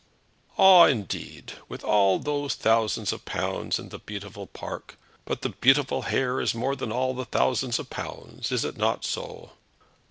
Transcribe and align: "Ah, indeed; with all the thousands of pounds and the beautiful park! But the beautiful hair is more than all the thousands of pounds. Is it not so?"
"Ah, 0.57 0.85
indeed; 0.85 1.53
with 1.69 1.83
all 1.83 2.17
the 2.17 2.49
thousands 2.49 3.13
of 3.13 3.23
pounds 3.23 3.77
and 3.77 3.91
the 3.91 3.99
beautiful 3.99 4.47
park! 4.47 4.97
But 5.25 5.43
the 5.43 5.49
beautiful 5.49 6.01
hair 6.01 6.41
is 6.41 6.55
more 6.55 6.75
than 6.75 6.91
all 6.91 7.13
the 7.13 7.25
thousands 7.25 7.77
of 7.77 7.91
pounds. 7.91 8.51
Is 8.51 8.65
it 8.65 8.77
not 8.77 9.05
so?" 9.05 9.51